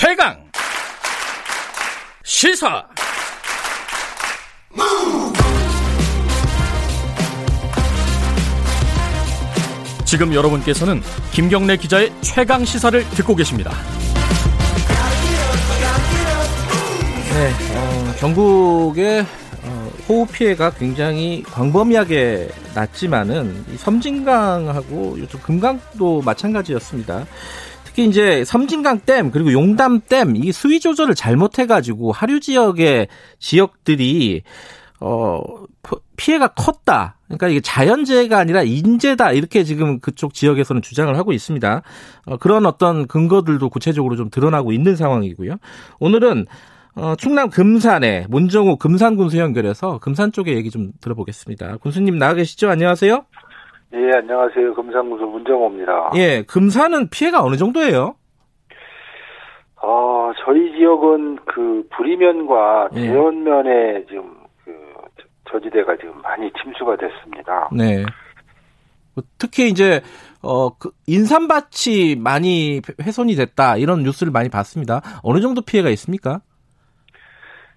최강 0.00 0.36
시사 2.22 2.86
지금 10.04 10.32
여러분께서는 10.32 11.02
김경래 11.32 11.76
기자의 11.76 12.12
최강 12.20 12.64
시사를 12.64 13.02
듣고 13.10 13.34
계십니다. 13.34 13.72
네, 17.34 17.52
어, 17.74 18.14
전국의 18.20 19.26
어, 19.64 19.90
호우 20.08 20.26
피해가 20.26 20.70
굉장히 20.74 21.42
광범위하게 21.42 22.50
났지만은 22.72 23.64
섬진강하고 23.78 25.16
요즘 25.18 25.40
금강도 25.40 26.22
마찬가지였습니다. 26.22 27.26
특히 27.98 28.08
이제 28.08 28.44
섬진강 28.44 29.00
댐 29.06 29.32
그리고 29.32 29.52
용담 29.52 30.00
댐 30.08 30.36
이 30.36 30.52
수위 30.52 30.78
조절을 30.78 31.16
잘못해가지고 31.16 32.12
하류 32.12 32.38
지역의 32.38 33.08
지역들이 33.40 34.42
어 35.00 35.40
피해가 36.16 36.48
컸다. 36.48 37.16
그러니까 37.26 37.48
이게 37.48 37.60
자연재해가 37.60 38.38
아니라 38.38 38.62
인재다 38.62 39.32
이렇게 39.32 39.64
지금 39.64 39.98
그쪽 39.98 40.32
지역에서는 40.32 40.80
주장을 40.80 41.16
하고 41.16 41.32
있습니다. 41.32 41.82
어, 42.26 42.36
그런 42.36 42.66
어떤 42.66 43.08
근거들도 43.08 43.68
구체적으로 43.68 44.14
좀 44.14 44.30
드러나고 44.30 44.70
있는 44.70 44.94
상황이고요. 44.94 45.56
오늘은 45.98 46.46
어, 46.94 47.16
충남 47.16 47.50
금산에 47.50 48.26
문정호 48.28 48.76
금산 48.76 49.16
군수 49.16 49.38
연결해서 49.38 49.98
금산 49.98 50.30
쪽의 50.30 50.54
얘기 50.54 50.70
좀 50.70 50.92
들어보겠습니다. 51.00 51.78
군수님 51.78 52.16
나와 52.18 52.34
계시죠? 52.34 52.70
안녕하세요. 52.70 53.24
예, 53.94 54.12
안녕하세요. 54.16 54.74
금산군수 54.74 55.24
문정호입니다. 55.24 56.10
예, 56.16 56.42
금산은 56.42 57.08
피해가 57.08 57.42
어느 57.42 57.56
정도예요? 57.56 58.14
어, 59.80 60.32
저희 60.44 60.72
지역은 60.72 61.38
그 61.46 61.86
불이면과 61.90 62.90
예. 62.96 63.00
대원면에 63.00 64.04
지금 64.06 64.36
그 64.64 64.72
저지대가 65.50 65.96
지금 65.96 66.20
많이 66.20 66.50
침수가 66.62 66.96
됐습니다. 66.96 67.70
네. 67.72 68.04
특히 69.38 69.68
이제 69.68 70.00
어, 70.42 70.76
그 70.76 70.90
인삼밭이 71.06 72.16
많이 72.18 72.80
훼손이 73.02 73.34
됐다 73.34 73.76
이런 73.76 74.02
뉴스를 74.02 74.30
많이 74.32 74.48
봤습니다. 74.48 75.00
어느 75.22 75.40
정도 75.40 75.62
피해가 75.62 75.88
있습니까? 75.90 76.40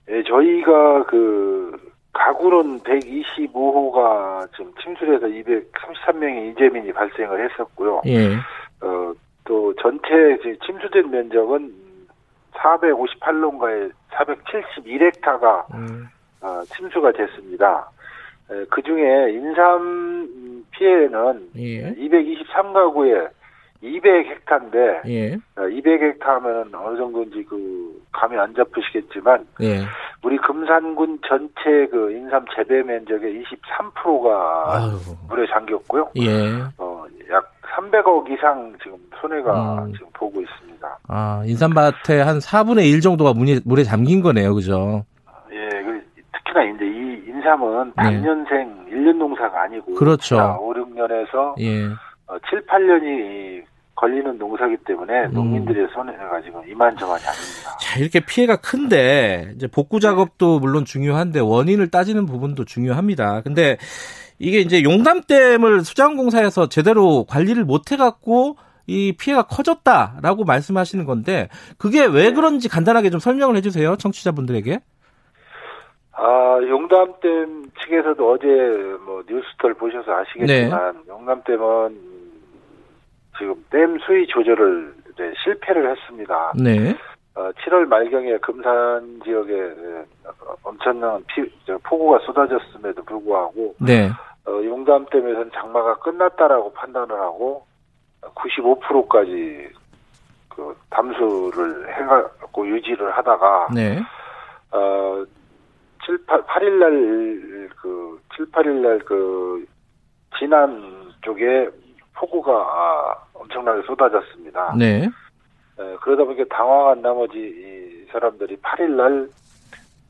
예, 0.09 0.23
저희가 0.23 1.05
그 1.05 1.90
가구는 2.13 2.79
125호가 2.81 4.47
지금 4.51 4.73
침수돼서 4.81 5.27
233명의 5.27 6.51
이재민이 6.51 6.91
발생을 6.93 7.49
했었고요. 7.49 8.01
예. 8.07 8.35
어, 8.81 9.13
또 9.45 9.73
전체 9.75 10.37
침수된 10.65 11.09
면적은 11.09 11.73
458농가에 12.53 13.91
471헥타가 14.11 15.73
음, 15.73 16.07
어, 16.41 16.61
침수가 16.65 17.11
됐습니다. 17.13 17.89
그 18.69 18.81
중에 18.81 19.31
인삼 19.31 20.63
피해는 20.71 21.49
예. 21.55 21.93
223가구에 21.93 23.29
200헥타인데 23.81 25.07
예. 25.07 25.37
200헥타면 25.55 26.73
어느 26.73 26.97
정도인지 26.97 27.43
그 27.45 28.01
감이 28.11 28.37
안 28.37 28.53
잡히시겠지만 28.53 29.47
예. 29.61 29.79
우리 30.23 30.37
금산군 30.37 31.19
전체 31.27 31.87
그 31.91 32.11
인삼 32.11 32.45
재배 32.55 32.83
면적의 32.83 33.43
23%가 33.43 34.75
아유. 34.75 34.91
물에 35.27 35.47
잠겼고요. 35.47 36.09
예. 36.17 36.61
어, 36.77 37.05
약 37.31 37.51
300억 37.75 38.29
이상 38.31 38.73
지금 38.83 38.97
손해가 39.19 39.83
음. 39.83 39.93
지금 39.93 40.07
보고 40.13 40.39
있습니다. 40.41 40.99
아, 41.07 41.41
인삼밭의 41.45 42.23
한 42.23 42.37
4분의 42.37 42.85
1 42.91 43.01
정도가 43.01 43.33
물에, 43.33 43.59
물에 43.65 43.83
잠긴 43.83 44.21
거네요. 44.21 44.53
그죠? 44.53 45.03
예, 45.51 45.69
그 45.83 46.03
특히나 46.33 46.63
이제 46.65 46.85
이 46.85 47.23
인삼은 47.27 47.93
네. 47.97 48.03
단년생 48.03 48.85
1년 48.91 49.17
농사가 49.17 49.63
아니고 49.63 49.95
그렇죠. 49.95 50.37
5, 50.59 50.73
6년에서 50.73 51.59
예. 51.59 51.87
어, 52.27 52.37
7, 52.49 52.65
8년이 52.67 53.63
걸리는 53.95 54.37
농사기 54.37 54.77
때문에 54.85 55.25
음. 55.25 55.33
농민들의 55.33 55.87
손해가 55.93 56.41
지금 56.41 56.61
이만저만이 56.67 57.23
아닙니다. 57.23 57.77
자, 57.79 57.99
이렇게 57.99 58.19
피해가 58.19 58.57
큰데, 58.57 59.51
이제 59.55 59.67
복구 59.67 59.99
작업도 59.99 60.59
물론 60.59 60.85
중요한데, 60.85 61.39
원인을 61.39 61.89
따지는 61.91 62.25
부분도 62.25 62.65
중요합니다. 62.65 63.41
근데 63.41 63.77
이게 64.39 64.59
이제 64.59 64.83
용담댐을 64.83 65.81
수자원공사에서 65.81 66.69
제대로 66.69 67.25
관리를 67.25 67.63
못 67.63 67.91
해갖고, 67.91 68.55
이 68.87 69.13
피해가 69.17 69.43
커졌다라고 69.43 70.45
말씀하시는 70.45 71.05
건데, 71.05 71.49
그게 71.77 72.05
왜 72.05 72.31
그런지 72.31 72.69
간단하게 72.69 73.09
좀 73.09 73.19
설명을 73.19 73.55
해주세요. 73.57 73.95
청취자분들에게. 73.97 74.79
아, 76.13 76.59
용담댐 76.67 77.71
측에서도 77.83 78.31
어제 78.31 78.47
뭐 79.05 79.23
뉴스들 79.27 79.73
보셔서 79.75 80.11
아시겠지만 80.11 80.93
네. 80.93 80.99
용담댐은 81.07 82.11
지금 83.41 83.55
댐 83.71 83.97
수위 84.05 84.27
조절을 84.27 84.93
네, 85.17 85.33
실패를 85.43 85.89
했습니다. 85.89 86.53
네. 86.55 86.95
어, 87.33 87.49
7월 87.51 87.87
말경에 87.87 88.37
금산 88.37 89.19
지역에 89.23 89.53
예, 89.53 90.05
엄청난 90.63 91.23
피, 91.25 91.43
저, 91.65 91.75
폭우가 91.83 92.19
쏟아졌음에도 92.19 93.03
불구하고 93.03 93.73
네. 93.79 94.09
어, 94.45 94.51
용담댐에서는 94.51 95.49
장마가 95.53 95.95
끝났다라고 95.99 96.71
판단을 96.73 97.19
하고 97.19 97.65
95%까지 98.21 99.69
그 100.49 100.75
담수를 100.91 101.89
해갖고 101.97 102.67
유지를 102.67 103.11
하다가 103.11 103.69
네. 103.73 103.99
어, 104.71 105.23
7, 106.05 106.25
8, 106.27 106.43
8일 106.43 106.71
날, 106.79 107.69
그, 107.81 108.21
7, 108.35 108.45
8일 108.51 108.81
날, 108.81 108.99
그, 108.99 109.65
진안 110.37 111.13
쪽에 111.21 111.69
폭우가 112.21 112.51
아, 112.51 113.15
엄청나게 113.41 113.81
쏟아졌습니다. 113.85 114.75
네. 114.77 115.05
에, 115.79 115.95
그러다 116.01 116.23
보니까 116.23 116.43
당황한 116.55 117.01
나머지 117.01 117.37
이 117.37 118.11
사람들이 118.11 118.57
8일 118.57 118.89
날, 118.91 119.29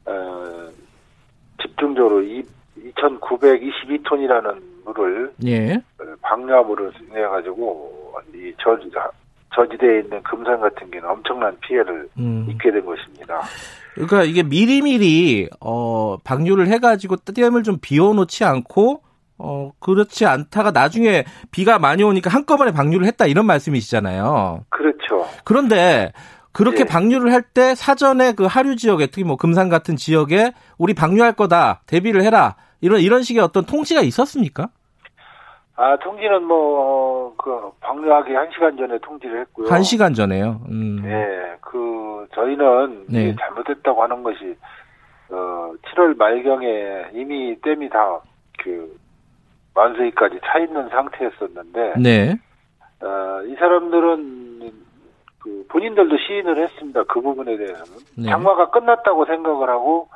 어, 0.05 0.69
집중적으로 1.61 2.21
이, 2.21 2.43
2,922톤이라는 2.77 4.61
물을, 4.85 5.31
예. 5.45 5.75
어, 5.75 6.15
방류함으로 6.21 6.91
내가지고, 7.13 8.15
이 8.33 8.53
저, 8.61 8.77
저지대에 9.53 9.99
있는 9.99 10.21
금산 10.23 10.59
같은 10.59 10.89
경우는 10.89 11.09
엄청난 11.09 11.57
피해를 11.59 12.07
음. 12.17 12.47
입게 12.49 12.71
된 12.71 12.85
것입니다. 12.85 13.41
그러니까 13.93 14.23
이게 14.23 14.43
미리미리 14.43 15.49
어 15.59 16.17
방류를 16.23 16.67
해가지고 16.67 17.17
댐을 17.17 17.63
좀 17.63 17.77
비워놓지 17.81 18.45
않고 18.45 19.01
어 19.43 19.71
그렇지 19.79 20.25
않다가 20.25 20.71
나중에 20.71 21.25
비가 21.51 21.79
많이 21.79 22.03
오니까 22.03 22.29
한꺼번에 22.29 22.71
방류를 22.71 23.07
했다 23.07 23.25
이런 23.25 23.45
말씀이시잖아요. 23.45 24.65
그렇죠. 24.69 25.27
그런데 25.43 26.11
그렇게 26.53 26.81
예. 26.81 26.83
방류를 26.85 27.33
할 27.33 27.41
때 27.53 27.75
사전에 27.75 28.33
그 28.33 28.45
하류 28.45 28.75
지역에 28.75 29.07
특히 29.07 29.23
뭐 29.23 29.35
금산 29.35 29.69
같은 29.69 29.95
지역에 29.95 30.53
우리 30.77 30.93
방류할 30.93 31.33
거다 31.33 31.81
대비를 31.87 32.23
해라 32.23 32.55
이런 32.81 32.99
이런 33.01 33.23
식의 33.23 33.41
어떤 33.41 33.65
통지가 33.65 34.01
있었습니까? 34.01 34.69
아, 35.75 35.97
통지는 35.97 36.43
뭐, 36.43 37.33
그, 37.37 37.71
방류하기 37.79 38.33
한 38.35 38.47
시간 38.53 38.77
전에 38.77 38.99
통지를 38.99 39.39
했고요. 39.41 39.67
한 39.67 39.81
시간 39.81 40.13
전에요. 40.13 40.61
음. 40.69 41.01
예, 41.05 41.57
그, 41.59 42.27
저희는 42.35 43.05
네. 43.09 43.35
잘못했다고 43.39 44.03
하는 44.03 44.21
것이, 44.21 44.55
어, 45.31 45.71
7월 45.95 46.15
말경에 46.17 46.67
이미 47.13 47.59
댐이 47.61 47.89
다, 47.89 48.19
그, 48.63 48.95
만수위까지 49.73 50.39
차 50.45 50.59
있는 50.59 50.89
상태였었는데, 50.89 51.93
네. 51.99 52.35
어, 53.01 53.41
이 53.47 53.55
사람들은, 53.55 54.71
그, 55.39 55.65
본인들도 55.69 56.17
시인을 56.17 56.57
했습니다. 56.57 57.03
그 57.03 57.21
부분에 57.21 57.57
대해서는. 57.57 57.93
네. 58.17 58.29
장마가 58.29 58.69
끝났다고 58.69 59.25
생각을 59.25 59.69
하고, 59.69 60.09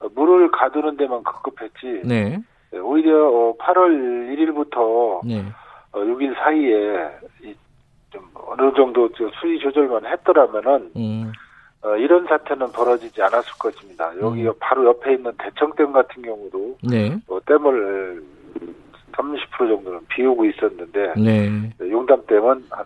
어, 0.00 0.08
물을 0.14 0.50
가두는 0.50 0.96
데만 0.96 1.22
급급했지, 1.22 2.02
네. 2.04 2.38
예, 2.72 2.78
오히려 2.78 3.28
어, 3.28 3.56
8월 3.58 4.34
1일부터 4.34 5.26
네. 5.26 5.44
어, 5.92 6.00
6일 6.00 6.34
사이에 6.36 7.10
이, 7.42 7.54
좀 8.10 8.22
어느 8.34 8.72
정도 8.74 9.08
저 9.12 9.28
수위 9.40 9.58
조절만 9.58 10.06
했더라면은 10.06 10.90
음. 10.96 11.32
어, 11.82 11.96
이런 11.96 12.26
사태는 12.26 12.72
벌어지지 12.72 13.22
않았을 13.22 13.52
것입니다. 13.58 14.10
여기 14.20 14.46
음. 14.46 14.52
바로 14.58 14.86
옆에 14.86 15.14
있는 15.14 15.32
대청댐 15.38 15.92
같은 15.92 16.22
경우도 16.22 16.78
네. 16.82 17.16
어, 17.28 17.38
댐을 17.46 18.22
30% 19.16 19.58
정도는 19.58 20.00
비우고 20.08 20.44
있었는데 20.46 21.14
네. 21.16 21.72
용담댐은 21.80 22.64
한 22.70 22.84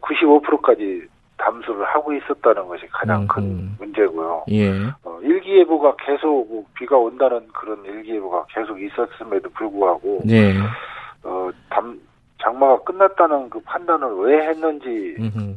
95%까지 0.00 1.06
담수를 1.38 1.84
하고 1.86 2.12
있었다는 2.12 2.66
것이 2.66 2.86
가장 2.90 3.26
큰 3.28 3.42
음. 3.42 3.76
문제고요. 3.78 4.44
예. 4.50 4.70
어, 5.04 5.18
일기예보가 5.22 5.94
계속 6.04 6.48
뭐 6.50 6.64
비가 6.74 6.96
온다는 6.96 7.46
그런 7.52 7.84
일기예보가 7.84 8.46
계속 8.52 8.78
있었음에도 8.80 9.48
불구하고 9.50 10.20
네. 10.24 10.54
어, 11.22 11.48
담, 11.70 11.98
장마가 12.42 12.82
끝났다는 12.82 13.48
그 13.50 13.60
판단을 13.60 14.08
왜 14.16 14.48
했는지 14.48 15.16
음흠. 15.18 15.56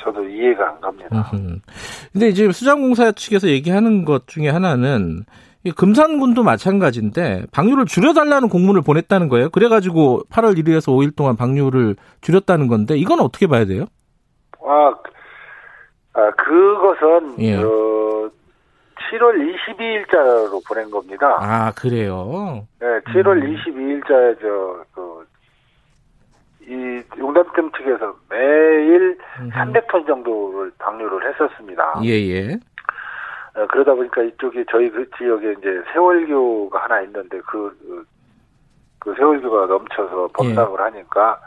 저도 0.00 0.24
이해가 0.28 0.70
안 0.70 0.80
갑니다. 0.80 1.30
음흠. 1.32 1.58
근데 2.12 2.28
이제 2.28 2.50
수장공사 2.50 3.12
측에서 3.12 3.48
얘기하는 3.48 4.04
것 4.04 4.26
중에 4.26 4.48
하나는 4.48 5.24
이 5.24 5.26
금산군도 5.70 6.42
마찬가지인데 6.42 7.46
방류를 7.52 7.86
줄여달라는 7.86 8.48
공문을 8.48 8.82
보냈다는 8.82 9.28
거예요. 9.28 9.48
그래가지고 9.50 10.22
8월 10.30 10.58
1일에서 10.58 10.88
5일 10.88 11.14
동안 11.14 11.36
방류를 11.36 11.96
줄였다는 12.20 12.66
건데 12.66 12.96
이건 12.96 13.20
어떻게 13.20 13.46
봐야 13.46 13.64
돼요? 13.64 13.84
아, 14.64 14.92
아 16.14 16.30
그것은 16.32 17.40
예. 17.40 17.56
어, 17.56 18.30
7월 19.12 19.54
22일자로 19.54 20.66
보낸 20.66 20.90
겁니다. 20.90 21.36
아 21.40 21.72
그래요. 21.72 22.66
네, 22.80 22.86
7월 23.12 23.42
음. 23.42 23.56
22일자에 23.56 24.40
저, 24.40 24.84
그, 24.92 25.26
이 26.66 27.02
용담팀 27.18 27.70
측에서 27.72 28.14
매일 28.30 29.18
300톤 29.50 30.06
정도를 30.06 30.72
방류를 30.78 31.28
했었습니다. 31.28 32.00
예예. 32.02 32.58
어, 33.54 33.66
그러다 33.66 33.94
보니까 33.94 34.22
이쪽에 34.22 34.64
저희 34.70 34.90
그 34.90 35.08
지역에 35.16 35.52
이제 35.58 35.82
세월교가 35.92 36.84
하나 36.84 37.00
있는데 37.02 37.40
그, 37.46 37.76
그, 37.80 38.04
그 38.98 39.14
세월교가 39.14 39.66
넘쳐서 39.66 40.28
범람을 40.34 40.78
예. 40.78 40.82
하니까 40.84 41.38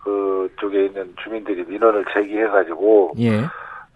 그쪽에 0.00 0.86
있는 0.86 1.14
주민들이 1.22 1.64
민원을 1.64 2.04
제기해가지고 2.12 3.12
예. 3.18 3.40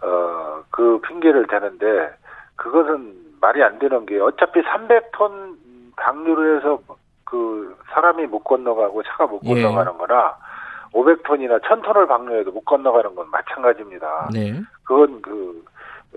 어, 0.02 0.62
그 0.70 1.00
핑계를 1.06 1.46
대는데 1.46 2.14
그것은 2.56 3.14
말이 3.41 3.62
안 3.62 3.79
되는 3.79 4.06
게 4.06 4.19
어차피 4.20 4.62
300톤 4.62 5.56
방류를 5.96 6.58
해서 6.58 6.81
그 7.25 7.76
사람이 7.93 8.26
못 8.26 8.41
건너가고 8.41 9.02
차가 9.02 9.26
못 9.26 9.41
예. 9.44 9.62
건너가는 9.62 9.99
거나 9.99 10.37
500톤이나 10.93 11.61
1000톤을 11.61 12.08
방류해도 12.08 12.52
못 12.52 12.64
건너가는 12.64 13.14
건 13.14 13.29
마찬가지입니다. 13.31 14.31
네. 14.32 14.61
그건 14.85 15.20
그 15.20 15.64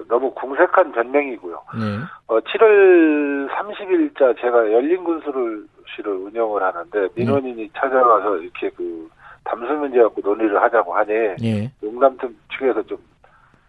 너무 0.07 0.31
궁색한 0.33 0.91
변명이고요. 0.91 1.55
네. 1.79 1.97
어, 2.27 2.39
7월 2.39 3.49
30일자 3.49 4.39
제가 4.39 4.71
열린 4.71 5.03
군수를 5.03 5.65
운영을 6.05 6.61
하는데 6.61 7.07
민원인이 7.15 7.69
찾아와서 7.75 8.37
이렇게 8.37 8.69
그 8.71 9.09
담수 9.43 9.73
문제 9.73 10.01
갖고 10.01 10.21
논의를 10.21 10.61
하자고 10.61 10.93
하니 10.95 11.11
예. 11.43 11.71
용담팀 11.81 12.37
측에서 12.53 12.83
좀 12.83 12.97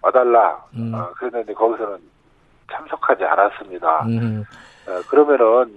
와달라. 0.03 0.63
음. 0.77 0.93
어, 0.95 1.11
그랬는데 1.15 1.55
거기서는 1.55 1.99
참석하지 2.71 3.25
않았습니다. 3.25 4.05
음. 4.07 4.45
어, 4.87 5.01
그러면은 5.09 5.73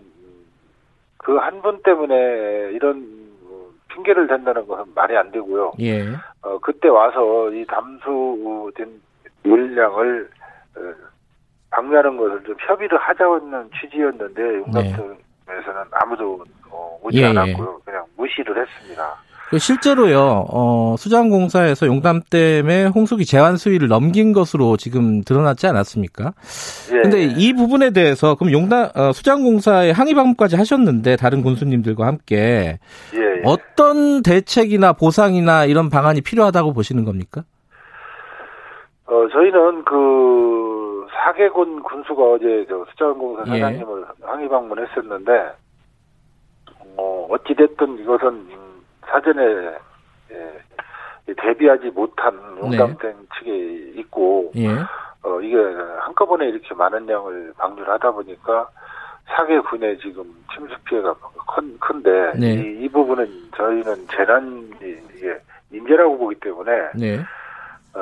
그 1.17 1.37
한 1.39 1.61
분 1.61 1.81
때문에 1.83 2.71
이런 2.73 2.97
어, 3.49 3.67
핑계를 3.89 4.27
댄다는 4.27 4.67
것은 4.67 4.85
말이 4.95 5.15
안 5.15 5.31
되고요. 5.31 5.73
예. 5.79 6.07
어, 6.41 6.57
그때 6.59 6.89
와서 6.89 7.49
이 7.51 7.63
담수된 7.65 9.01
물량을 9.43 10.29
어, 10.33 10.40
방류하는 11.71 12.17
것을 12.17 12.43
좀 12.43 12.55
협의를 12.67 12.97
하자는 12.97 13.69
취지였는데 13.79 14.41
용담팀에서는 14.59 15.81
아무도 15.91 16.43
어, 16.69 16.99
오지 17.03 17.17
예, 17.17 17.23
예. 17.23 17.27
않았고요. 17.27 17.81
그냥 17.85 18.05
무시를 18.17 18.61
했습니다. 18.61 19.15
그 19.51 19.59
실제로요, 19.59 20.45
어, 20.49 20.95
수장공사에서 20.97 21.85
용담댐의 21.85 22.87
홍수기 22.91 23.25
제한 23.25 23.57
수위를 23.57 23.89
넘긴 23.89 24.31
것으로 24.31 24.77
지금 24.77 25.23
드러났지 25.25 25.67
않았습니까? 25.67 26.33
예. 26.93 27.01
근데 27.01 27.23
이 27.23 27.51
부분에 27.51 27.91
대해서 27.91 28.35
그럼 28.35 28.53
용담 28.53 28.91
어, 28.95 29.11
수장공사에 29.11 29.91
항의 29.91 30.13
방문까지 30.13 30.55
하셨는데 30.55 31.17
다른 31.17 31.41
군수님들과 31.41 32.07
함께 32.07 32.79
예, 33.13 33.17
예. 33.17 33.41
어떤 33.43 34.23
대책이나 34.23 34.93
보상이나 34.93 35.65
이런 35.65 35.89
방안이 35.89 36.21
필요하다고 36.21 36.71
보시는 36.71 37.03
겁니까? 37.03 37.43
어, 39.11 39.27
저희는 39.27 39.83
그 39.83 41.05
사계군 41.11 41.83
군수가 41.83 42.23
어제 42.23 42.65
저 42.69 42.85
수자원공사 42.91 43.43
예. 43.53 43.59
사장님을 43.59 44.05
항의 44.21 44.47
방문했었는데, 44.47 45.51
어, 46.95 47.27
어찌됐든 47.29 47.99
이것은 47.99 48.27
음, 48.29 48.81
사전에 49.05 49.41
예, 50.31 51.33
대비하지 51.37 51.89
못한 51.89 52.39
용담땡 52.61 53.13
측에 53.37 53.99
있고, 53.99 54.49
예. 54.55 54.69
어, 55.23 55.41
이게 55.41 55.57
한꺼번에 55.99 56.47
이렇게 56.47 56.73
많은 56.73 57.09
양을 57.09 57.53
방류를 57.57 57.91
하다 57.91 58.11
보니까 58.11 58.69
사계군의 59.25 59.99
지금 59.99 60.23
침수 60.55 60.73
피해가 60.85 61.13
큰, 61.53 61.77
큰데, 61.79 62.31
네. 62.39 62.53
이, 62.53 62.85
이 62.85 62.87
부분은 62.87 63.27
저희는 63.57 64.07
재난이 64.07 64.69
이게 65.17 65.37
인재라고 65.69 66.17
보기 66.17 66.35
때문에, 66.35 66.91
네. 66.95 67.19
어, 67.93 67.99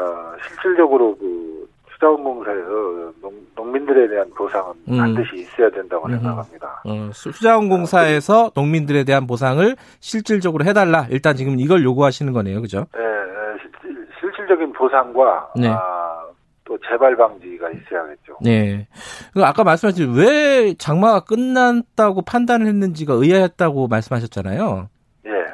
실질적으로 0.48 1.18
그 1.18 1.68
수자원공사에서 1.94 3.12
농, 3.22 3.34
농민들에 3.56 4.08
대한 4.08 4.30
보상은 4.36 4.74
음. 4.88 4.98
반드시 4.98 5.38
있어야 5.42 5.70
된다고 5.70 6.06
음흠. 6.08 6.16
생각합니다. 6.18 6.82
어, 6.86 7.10
수- 7.14 7.32
수자원공사에서 7.32 8.52
농민들에 8.56 9.04
대한 9.04 9.28
보상을 9.28 9.76
실질적으로 10.00 10.64
해달라. 10.66 11.08
일단 11.10 11.36
지금 11.36 11.60
이걸 11.60 11.84
요구하시는 11.84 12.32
거네요, 12.32 12.62
그죠? 12.62 12.86
예, 12.98 13.02
예, 13.02 13.58
실질, 13.62 14.08
실질적인 14.22 14.72
보상과 14.74 15.52
네. 15.58 15.68
아, 15.68 16.22
또 16.64 16.78
재발 16.90 17.18
방지가 17.18 17.70
있어야겠죠. 17.72 18.38
네. 18.42 18.88
그 19.34 19.44
아까 19.44 19.64
말씀하신 19.64 20.14
왜 20.16 20.76
장마가 20.76 21.22
끝났다고 21.22 22.22
판단을 22.22 22.68
했는지가 22.68 23.14
의아했다고 23.16 23.88
말씀하셨잖아요. 23.88 24.88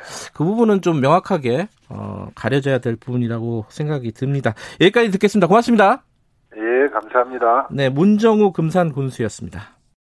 예, 0.05 0.31
그 0.33 0.43
부분은 0.43 0.81
좀 0.81 1.01
명확하게 1.01 1.67
어, 1.89 2.27
가려져야 2.35 2.79
될 2.79 2.95
부분이라고 2.95 3.65
생각이 3.69 4.11
듭니다. 4.11 4.53
여기까지 4.81 5.11
듣겠습니다. 5.11 5.47
고맙습니다. 5.47 6.03
예, 6.55 6.89
감사합니다. 6.89 7.67
네, 7.71 7.89
문정우 7.89 8.51
금산 8.51 8.91
군수였습니다. 8.91 9.74